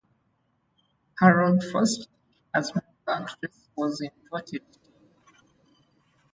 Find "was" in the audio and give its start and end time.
3.75-4.01